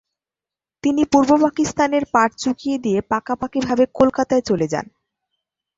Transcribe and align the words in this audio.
তিনি 0.83 1.01
পূর্ব 1.05 1.29
পাকিস্তানের 1.41 2.03
পাট 2.13 2.29
চুকিয়ে 2.35 2.77
দিয়ে 2.77 2.99
পাকাপাকিভাবে 3.11 3.83
কলকাতায় 3.99 4.43
চলে 4.49 4.67
যান। 4.67 4.85